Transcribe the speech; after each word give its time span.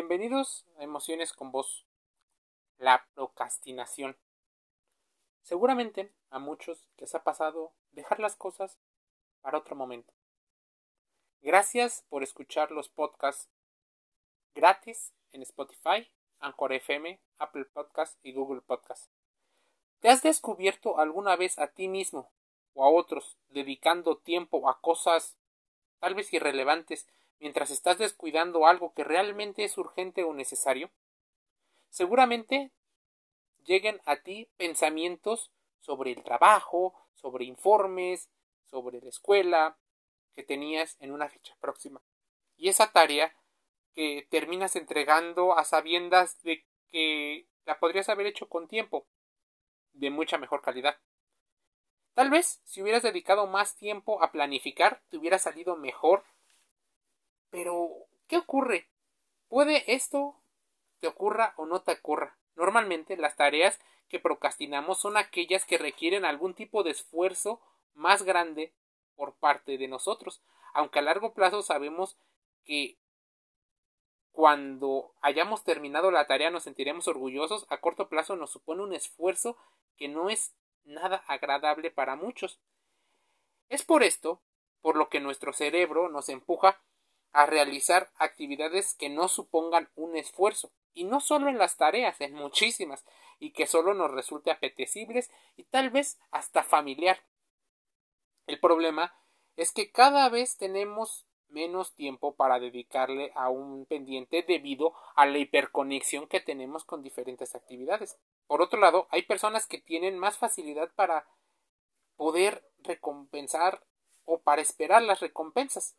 Bienvenidos 0.00 0.64
a 0.78 0.84
Emociones 0.84 1.32
con 1.32 1.50
Vos. 1.50 1.84
La 2.78 3.04
procrastinación. 3.14 4.16
Seguramente 5.42 6.12
a 6.30 6.38
muchos 6.38 6.86
les 6.98 7.16
ha 7.16 7.24
pasado 7.24 7.72
dejar 7.90 8.20
las 8.20 8.36
cosas 8.36 8.78
para 9.40 9.58
otro 9.58 9.74
momento. 9.74 10.14
Gracias 11.40 12.06
por 12.10 12.22
escuchar 12.22 12.70
los 12.70 12.88
podcasts 12.88 13.50
gratis 14.54 15.12
en 15.32 15.42
Spotify, 15.42 16.08
Anchor 16.38 16.74
FM, 16.74 17.20
Apple 17.38 17.64
Podcasts 17.64 18.20
y 18.22 18.32
Google 18.32 18.60
Podcasts. 18.60 19.10
¿Te 19.98 20.10
has 20.10 20.22
descubierto 20.22 21.00
alguna 21.00 21.34
vez 21.34 21.58
a 21.58 21.72
ti 21.72 21.88
mismo 21.88 22.30
o 22.74 22.84
a 22.84 22.88
otros 22.88 23.36
dedicando 23.48 24.16
tiempo 24.18 24.70
a 24.70 24.80
cosas 24.80 25.36
tal 25.98 26.14
vez 26.14 26.32
irrelevantes 26.32 27.08
mientras 27.38 27.70
estás 27.70 27.98
descuidando 27.98 28.66
algo 28.66 28.92
que 28.94 29.04
realmente 29.04 29.64
es 29.64 29.76
urgente 29.78 30.24
o 30.24 30.32
necesario? 30.34 30.90
Seguramente 31.90 32.72
lleguen 33.64 34.00
a 34.04 34.16
ti 34.16 34.48
pensamientos 34.56 35.50
sobre 35.80 36.12
el 36.12 36.22
trabajo, 36.22 36.94
sobre 37.14 37.44
informes, 37.44 38.30
sobre 38.64 39.00
la 39.00 39.08
escuela 39.08 39.78
que 40.34 40.42
tenías 40.42 40.96
en 41.00 41.12
una 41.12 41.28
fecha 41.28 41.56
próxima. 41.60 42.02
Y 42.56 42.68
esa 42.68 42.92
tarea 42.92 43.34
que 43.94 44.26
terminas 44.30 44.76
entregando 44.76 45.58
a 45.58 45.64
sabiendas 45.64 46.40
de 46.42 46.64
que 46.88 47.46
la 47.64 47.78
podrías 47.78 48.08
haber 48.08 48.26
hecho 48.26 48.48
con 48.48 48.68
tiempo, 48.68 49.06
de 49.92 50.10
mucha 50.10 50.38
mejor 50.38 50.62
calidad. 50.62 50.98
Tal 52.14 52.30
vez 52.30 52.60
si 52.64 52.82
hubieras 52.82 53.02
dedicado 53.02 53.46
más 53.46 53.76
tiempo 53.76 54.22
a 54.22 54.32
planificar, 54.32 55.02
te 55.08 55.18
hubiera 55.18 55.38
salido 55.38 55.76
mejor 55.76 56.24
pero, 57.50 58.06
¿qué 58.26 58.36
ocurre? 58.36 58.88
Puede 59.48 59.92
esto 59.92 60.36
te 61.00 61.06
ocurra 61.06 61.54
o 61.56 61.66
no 61.66 61.82
te 61.82 61.92
ocurra. 61.92 62.36
Normalmente 62.56 63.16
las 63.16 63.36
tareas 63.36 63.78
que 64.08 64.18
procrastinamos 64.18 65.00
son 65.00 65.16
aquellas 65.16 65.64
que 65.64 65.78
requieren 65.78 66.24
algún 66.24 66.54
tipo 66.54 66.82
de 66.82 66.90
esfuerzo 66.90 67.60
más 67.94 68.22
grande 68.22 68.72
por 69.14 69.34
parte 69.34 69.78
de 69.78 69.88
nosotros, 69.88 70.42
aunque 70.72 70.98
a 70.98 71.02
largo 71.02 71.34
plazo 71.34 71.62
sabemos 71.62 72.16
que 72.64 72.98
cuando 74.32 75.14
hayamos 75.20 75.64
terminado 75.64 76.10
la 76.10 76.26
tarea 76.26 76.50
nos 76.50 76.62
sentiremos 76.62 77.08
orgullosos, 77.08 77.66
a 77.70 77.80
corto 77.80 78.08
plazo 78.08 78.36
nos 78.36 78.50
supone 78.50 78.82
un 78.82 78.92
esfuerzo 78.92 79.56
que 79.96 80.06
no 80.06 80.30
es 80.30 80.54
nada 80.84 81.24
agradable 81.26 81.90
para 81.90 82.14
muchos. 82.14 82.60
Es 83.68 83.84
por 83.84 84.02
esto 84.02 84.40
por 84.80 84.96
lo 84.96 85.08
que 85.08 85.20
nuestro 85.20 85.52
cerebro 85.52 86.08
nos 86.08 86.28
empuja 86.28 86.80
a 87.38 87.46
realizar 87.46 88.10
actividades 88.18 88.94
que 88.94 89.08
no 89.08 89.28
supongan 89.28 89.88
un 89.94 90.16
esfuerzo, 90.16 90.72
y 90.92 91.04
no 91.04 91.20
solo 91.20 91.48
en 91.48 91.56
las 91.56 91.76
tareas, 91.76 92.20
en 92.20 92.34
muchísimas, 92.34 93.04
y 93.38 93.52
que 93.52 93.68
solo 93.68 93.94
nos 93.94 94.10
resulte 94.10 94.50
apetecibles 94.50 95.30
y 95.56 95.62
tal 95.62 95.90
vez 95.90 96.18
hasta 96.32 96.64
familiar. 96.64 97.20
El 98.48 98.58
problema 98.58 99.14
es 99.54 99.70
que 99.70 99.92
cada 99.92 100.28
vez 100.28 100.56
tenemos 100.56 101.28
menos 101.48 101.94
tiempo 101.94 102.34
para 102.34 102.58
dedicarle 102.58 103.30
a 103.36 103.50
un 103.50 103.86
pendiente 103.86 104.42
debido 104.42 104.94
a 105.14 105.24
la 105.24 105.38
hiperconexión 105.38 106.26
que 106.26 106.40
tenemos 106.40 106.82
con 106.82 107.04
diferentes 107.04 107.54
actividades. 107.54 108.18
Por 108.48 108.62
otro 108.62 108.80
lado, 108.80 109.06
hay 109.10 109.22
personas 109.22 109.68
que 109.68 109.78
tienen 109.78 110.18
más 110.18 110.38
facilidad 110.38 110.90
para 110.96 111.28
poder 112.16 112.68
recompensar 112.80 113.84
o 114.24 114.40
para 114.40 114.60
esperar 114.60 115.02
las 115.02 115.20
recompensas. 115.20 115.94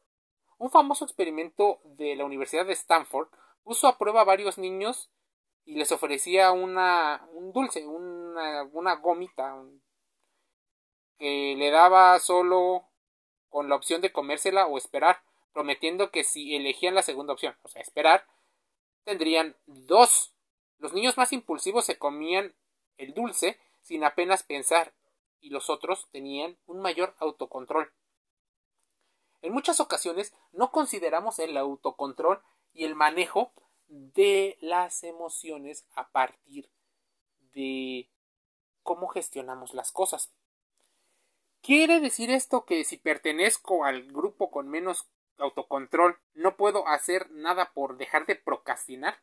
Un 0.60 0.70
famoso 0.70 1.06
experimento 1.06 1.80
de 1.84 2.18
la 2.18 2.26
Universidad 2.26 2.66
de 2.66 2.74
Stanford 2.74 3.30
puso 3.64 3.88
a 3.88 3.98
prueba 3.98 4.22
a 4.22 4.26
varios 4.26 4.58
niños 4.58 5.10
y 5.64 5.76
les 5.76 5.92
ofrecía 5.94 6.52
una, 6.52 7.26
un 7.32 7.54
dulce, 7.54 7.88
una, 7.88 8.64
una 8.74 8.96
gomita 8.96 9.56
que 11.18 11.56
le 11.58 11.72
daba 11.72 12.20
solo 12.20 12.90
con 13.48 13.70
la 13.70 13.76
opción 13.76 14.02
de 14.02 14.12
comérsela 14.12 14.68
o 14.68 14.78
esperar, 14.78 15.24
prometiendo 15.54 16.12
que 16.12 16.26
si 16.26 16.56
elegían 16.56 16.94
la 16.94 17.04
segunda 17.04 17.34
opción, 17.34 17.56
o 17.64 17.70
sea, 17.70 17.82
esperar, 17.82 18.28
tendrían 19.06 19.56
dos. 19.66 20.34
Los 20.78 20.94
niños 20.94 21.18
más 21.18 21.32
impulsivos 21.32 21.86
se 21.86 21.98
comían 21.98 22.54
el 22.98 23.14
dulce 23.14 23.58
sin 23.82 24.04
apenas 24.04 24.44
pensar 24.44 24.94
y 25.40 25.52
los 25.52 25.70
otros 25.70 26.10
tenían 26.12 26.58
un 26.66 26.82
mayor 26.82 27.16
autocontrol. 27.20 27.94
En 29.50 29.56
muchas 29.56 29.80
ocasiones 29.80 30.32
no 30.52 30.70
consideramos 30.72 31.40
el 31.40 31.58
autocontrol 31.58 32.40
y 32.72 32.86
el 32.86 32.94
manejo 32.94 33.52
de 33.88 34.60
las 34.62 35.04
emociones 35.04 35.88
a 35.96 36.12
partir 36.12 36.70
de 37.56 38.12
cómo 38.84 39.08
gestionamos 39.08 39.74
las 39.74 39.92
cosas. 39.92 40.32
¿Quiere 41.64 42.00
decir 42.00 42.30
esto 42.30 42.64
que 42.64 42.84
si 42.84 42.98
pertenezco 42.98 43.86
al 43.86 44.04
grupo 44.04 44.52
con 44.52 44.70
menos 44.70 45.10
autocontrol 45.40 46.20
no 46.36 46.56
puedo 46.56 46.88
hacer 46.88 47.32
nada 47.32 47.72
por 47.74 47.98
dejar 47.98 48.28
de 48.28 48.36
procrastinar? 48.36 49.18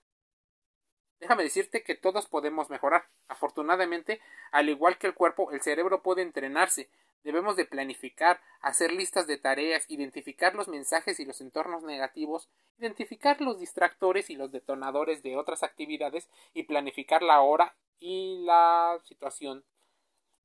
Déjame 1.21 1.45
decirte 1.45 1.85
que 1.85 1.95
todos 1.95 2.27
podemos 2.27 2.69
mejorar. 2.69 3.09
Afortunadamente, 3.29 4.21
al 4.51 4.71
igual 4.71 4.99
que 4.99 5.07
el 5.07 5.15
cuerpo, 5.15 5.53
el 5.53 5.63
cerebro 5.63 6.03
puede 6.03 6.23
entrenarse, 6.23 6.91
Debemos 7.27 7.57
de 7.57 7.65
planificar, 7.65 8.41
hacer 8.61 8.93
listas 8.93 9.27
de 9.27 9.37
tareas, 9.37 9.85
identificar 9.89 10.55
los 10.55 10.69
mensajes 10.69 11.19
y 11.19 11.25
los 11.25 11.41
entornos 11.41 11.83
negativos, 11.83 12.49
identificar 12.79 13.41
los 13.41 13.59
distractores 13.59 14.31
y 14.31 14.37
los 14.37 14.53
detonadores 14.53 15.25
de 15.25 15.37
otras 15.37 15.65
actividades 15.65 16.29
y 16.55 16.63
planificar 16.63 17.25
la 17.25 17.41
hora 17.41 17.77
y 17.99 18.45
la 18.45 19.01
situación 19.03 19.65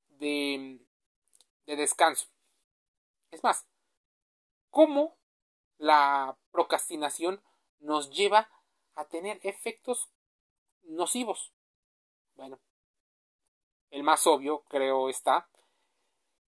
de, 0.08 0.80
de 1.66 1.76
descanso. 1.76 2.26
Es 3.30 3.44
más, 3.44 3.68
cómo 4.68 5.16
la 5.78 6.36
procrastinación 6.50 7.44
nos 7.78 8.10
lleva 8.10 8.50
a 8.96 9.04
tener 9.04 9.38
efectos 9.44 10.10
nocivos. 10.82 11.52
Bueno, 12.34 12.58
el 13.90 14.02
más 14.02 14.26
obvio 14.26 14.64
creo 14.64 15.08
está 15.08 15.48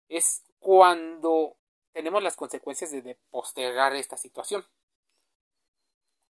es 0.08 0.44
cuando 0.58 1.56
tenemos 1.92 2.22
las 2.22 2.36
consecuencias 2.36 2.90
de, 2.90 3.18
postergar 3.30 3.94
esta 3.94 4.16
situación. 4.16 4.64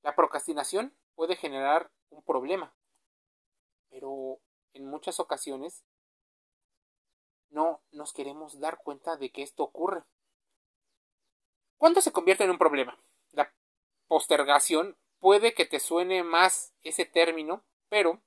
La 0.03 0.15
procrastinación 0.15 0.97
puede 1.15 1.37
generar 1.37 1.91
un 2.10 2.22
problema, 2.22 2.75
pero 3.88 4.38
en 4.75 4.87
muchas 4.87 5.19
ocasiones 5.19 5.84
no 7.49 7.81
nos 7.91 8.12
queremos 8.12 8.60
dar 8.60 8.78
cuenta 8.78 9.16
de 9.16 9.31
que 9.31 9.43
esto 9.43 9.62
ocurre. 9.62 10.04
¿Cuándo 11.78 12.00
se 12.00 12.12
convierte 12.12 12.44
en 12.44 12.50
un 12.50 12.59
problema? 12.59 12.98
La 13.33 13.53
postergación 14.09 14.97
puede 15.21 15.54
que 15.54 15.65
te 15.65 15.81
suene 15.81 16.22
más 16.22 16.75
ese 16.83 17.04
término, 17.04 17.65
pero 17.88 18.21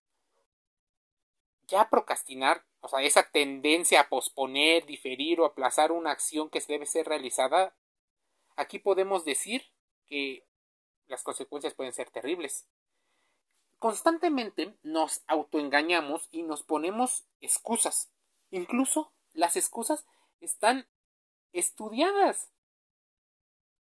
ya 1.68 1.90
procrastinar 1.90 2.66
o 2.82 2.88
sea, 2.88 3.02
esa 3.02 3.24
tendencia 3.30 4.02
a 4.02 4.10
posponer, 4.10 4.86
diferir 4.86 5.40
o 5.40 5.46
aplazar 5.46 5.92
una 5.92 6.12
acción 6.12 6.50
que 6.50 6.62
debe 6.68 6.86
ser 6.86 7.08
realizada, 7.08 7.76
aquí 8.56 8.80
podemos 8.80 9.26
decir 9.26 9.64
que 10.06 10.46
las 11.08 11.24
consecuencias 11.24 11.74
pueden 11.74 11.94
ser 11.94 12.10
terribles. 12.10 12.68
Constantemente 13.80 14.78
nos 14.84 15.24
autoengañamos 15.28 16.28
y 16.32 16.44
nos 16.44 16.64
ponemos 16.64 17.26
excusas. 17.42 18.12
Incluso 18.52 19.14
las 19.34 19.56
excusas 19.56 20.06
están 20.40 20.88
estudiadas. 21.54 22.52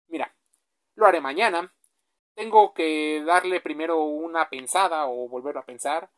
Mira, 0.08 0.36
lo 0.96 1.06
haré 1.06 1.22
mañana. 1.22 1.74
Tengo 2.36 2.74
que 2.74 3.24
darle 3.26 3.60
primero 3.60 4.04
una 4.04 4.50
pensada 4.50 5.08
o 5.08 5.28
volver 5.28 5.58
a 5.58 5.66
pensar 5.66 6.12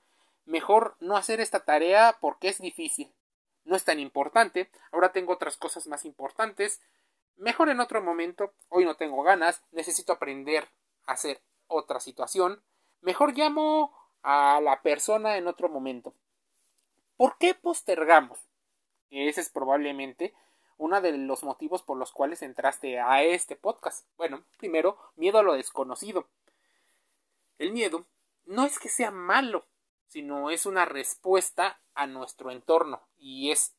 mejor 0.46 0.96
no 1.00 1.18
hacer 1.18 1.40
esta 1.40 1.62
tarea 1.62 2.18
porque 2.20 2.50
es 2.50 2.60
difícil. 2.60 3.14
No 3.66 3.76
es 3.76 3.86
tan 3.86 4.00
importante, 4.00 4.70
ahora 4.92 5.12
tengo 5.12 5.34
otras 5.34 5.58
cosas 5.58 5.88
más 5.88 6.06
importantes. 6.06 6.82
Mejor 7.38 7.70
en 7.70 7.80
otro 7.80 8.02
momento, 8.02 8.54
hoy 8.70 8.86
no 8.86 8.96
tengo 8.96 9.24
ganas, 9.24 9.64
necesito 9.72 10.14
aprender 10.14 10.68
a 11.06 11.14
hacer 11.14 11.42
otra 11.68 12.00
situación. 12.00 12.64
Mejor 13.02 13.36
llamo 13.36 13.96
a 14.22 14.60
la 14.62 14.82
persona 14.82 15.38
en 15.38 15.48
otro 15.48 15.70
momento. 15.70 16.14
¿Por 17.16 17.38
qué 17.38 17.54
postergamos? 17.54 18.40
Ese 19.10 19.42
es 19.42 19.50
probablemente 19.50 20.34
uno 20.78 21.00
de 21.02 21.16
los 21.18 21.44
motivos 21.44 21.84
por 21.84 21.98
los 21.98 22.12
cuales 22.12 22.42
entraste 22.42 23.00
a 23.00 23.24
este 23.24 23.56
podcast. 23.56 24.08
Bueno, 24.18 24.44
primero, 24.58 24.98
miedo 25.16 25.40
a 25.40 25.44
lo 25.44 25.54
desconocido. 25.54 26.28
El 27.58 27.72
miedo 27.72 28.06
no 28.46 28.66
es 28.66 28.80
que 28.80 28.90
sea 28.90 29.12
malo, 29.12 29.66
sino 30.14 30.52
es 30.52 30.68
una 30.68 30.86
respuesta 30.86 31.82
a 31.96 32.06
nuestro 32.06 32.52
entorno 32.52 33.02
y 33.18 33.50
es 33.50 33.74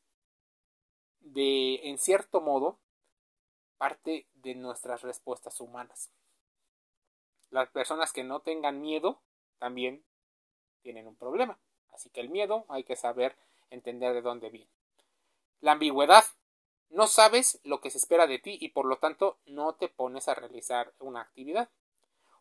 de, 1.21 1.75
en 1.87 1.97
cierto 1.97 2.41
modo, 2.41 2.77
parte 3.77 4.27
de 4.33 4.53
nuestras 4.53 5.01
respuestas 5.01 5.61
humanas. 5.61 6.11
Las 7.51 7.69
personas 7.69 8.11
que 8.11 8.25
no 8.25 8.41
tengan 8.41 8.81
miedo 8.81 9.21
también 9.59 10.03
tienen 10.81 11.07
un 11.07 11.15
problema. 11.15 11.57
Así 11.93 12.09
que 12.09 12.19
el 12.19 12.27
miedo 12.27 12.65
hay 12.67 12.83
que 12.83 12.97
saber 12.97 13.37
entender 13.69 14.13
de 14.13 14.21
dónde 14.21 14.49
viene. 14.49 14.71
La 15.61 15.71
ambigüedad. 15.71 16.25
No 16.89 17.07
sabes 17.07 17.61
lo 17.63 17.79
que 17.79 17.91
se 17.91 17.97
espera 17.97 18.27
de 18.27 18.39
ti 18.39 18.57
y 18.59 18.69
por 18.69 18.87
lo 18.87 18.97
tanto 18.97 19.37
no 19.45 19.75
te 19.75 19.87
pones 19.87 20.27
a 20.27 20.35
realizar 20.35 20.93
una 20.99 21.21
actividad. 21.21 21.69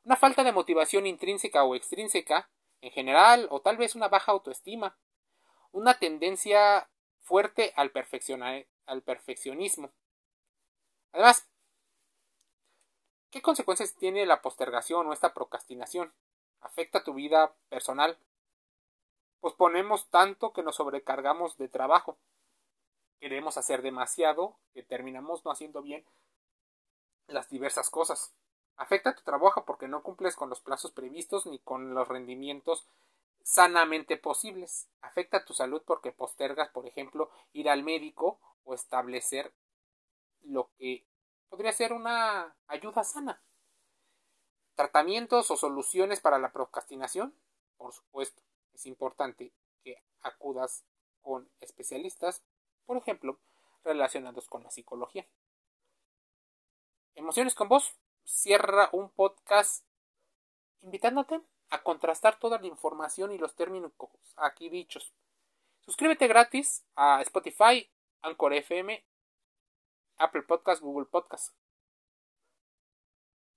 Una 0.02 0.17
falta 0.17 0.43
de 0.43 0.50
motivación 0.50 1.06
intrínseca 1.06 1.62
o 1.62 1.76
extrínseca 1.76 2.50
en 2.85 2.91
general 2.91 3.49
o 3.51 3.61
tal 3.61 3.77
vez 3.77 3.95
una 3.95 4.09
baja 4.09 4.33
autoestima. 4.33 4.97
Una 5.73 5.99
tendencia 5.99 6.89
fuerte 7.21 7.73
al, 7.77 7.91
al 8.87 9.03
perfeccionismo. 9.03 9.91
Además, 11.13 11.49
¿qué 13.31 13.41
consecuencias 13.43 13.95
tiene 13.95 14.27
la 14.27 14.43
postergación 14.43 15.07
o 15.07 15.13
esta 15.13 15.33
procrastinación? 15.33 16.13
¿Afecta 16.61 17.03
tu 17.03 17.15
vida 17.15 17.55
personal? 17.69 18.19
Posponemos 19.41 20.11
tanto 20.11 20.53
que 20.53 20.63
nos 20.63 20.77
sobrecargamos 20.77 21.57
de 21.57 21.69
trabajo 21.69 22.19
queremos 23.25 23.57
hacer 23.57 23.81
demasiado 23.81 24.59
que 24.75 24.83
terminamos 24.83 25.47
no 25.47 25.51
haciendo 25.51 25.81
bien 25.81 26.05
las 27.27 27.49
diversas 27.49 27.89
cosas. 27.89 28.35
Afecta 28.76 29.15
tu 29.15 29.23
trabajo 29.23 29.65
porque 29.65 29.88
no 29.88 30.03
cumples 30.03 30.37
con 30.37 30.50
los 30.50 30.61
plazos 30.61 30.91
previstos 30.91 31.47
ni 31.47 31.59
con 31.59 31.94
los 31.94 32.09
rendimientos 32.09 32.87
sanamente 33.43 34.17
posibles. 34.17 34.88
Afecta 35.00 35.44
tu 35.44 35.55
salud 35.55 35.82
porque 35.87 36.12
postergas, 36.12 36.71
por 36.71 36.87
ejemplo, 36.87 37.31
ir 37.53 37.69
al 37.69 37.82
médico 37.82 38.41
o 38.65 38.75
establecer 38.75 39.53
lo 40.43 40.71
que 40.79 41.06
podría 41.49 41.73
ser 41.73 41.93
una 41.93 42.56
ayuda 42.67 43.05
sana. 43.05 43.43
Tratamientos 44.75 45.50
o 45.50 45.56
soluciones 45.56 46.21
para 46.21 46.38
la 46.38 46.53
procrastinación, 46.53 47.35
por 47.76 47.93
supuesto, 47.93 48.43
es 48.73 48.87
importante 48.87 49.53
que 49.85 50.03
acudas 50.23 50.85
con 51.23 51.49
especialistas 51.61 52.43
por 52.87 52.97
ejemplo, 52.97 53.38
relacionados 53.82 54.49
con 54.49 54.62
la 54.62 54.71
psicología. 54.71 55.26
Emociones 57.15 57.55
con 57.55 57.69
vos 57.69 57.97
cierra 58.25 58.88
un 58.93 59.11
podcast 59.11 59.87
invitándote 60.81 61.41
a 61.71 61.82
contrastar 61.82 62.38
toda 62.38 62.59
la 62.59 62.67
información 62.67 63.32
y 63.32 63.38
los 63.38 63.55
términos 63.55 63.93
aquí 64.37 64.69
dichos. 64.69 65.12
Suscríbete 65.81 66.26
gratis 66.29 66.85
a 66.97 67.21
Spotify, 67.23 67.91
Anchor 68.23 68.55
FM, 68.55 69.05
Apple 70.17 70.43
Podcast, 70.43 70.82
Google 70.82 71.06
Podcast. 71.06 71.55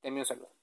Denme 0.02 0.20
un 0.20 0.26
saludo. 0.26 0.57